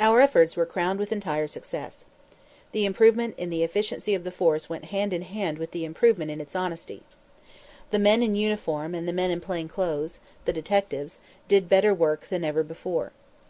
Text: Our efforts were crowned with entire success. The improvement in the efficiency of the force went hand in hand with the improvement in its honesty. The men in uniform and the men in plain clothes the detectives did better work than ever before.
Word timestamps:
Our 0.00 0.22
efforts 0.22 0.56
were 0.56 0.64
crowned 0.64 0.98
with 0.98 1.12
entire 1.12 1.46
success. 1.46 2.06
The 2.72 2.86
improvement 2.86 3.34
in 3.36 3.50
the 3.50 3.62
efficiency 3.64 4.14
of 4.14 4.24
the 4.24 4.30
force 4.30 4.70
went 4.70 4.86
hand 4.86 5.12
in 5.12 5.20
hand 5.20 5.58
with 5.58 5.72
the 5.72 5.84
improvement 5.84 6.30
in 6.30 6.40
its 6.40 6.56
honesty. 6.56 7.02
The 7.90 7.98
men 7.98 8.22
in 8.22 8.34
uniform 8.34 8.94
and 8.94 9.06
the 9.06 9.12
men 9.12 9.30
in 9.30 9.42
plain 9.42 9.68
clothes 9.68 10.20
the 10.46 10.54
detectives 10.54 11.18
did 11.48 11.68
better 11.68 11.92
work 11.92 12.28
than 12.28 12.44
ever 12.44 12.62
before. 12.62 13.12